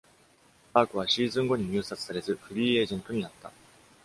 [0.73, 3.51] バークはシーズン後に入札されず、フリーエージェントになった。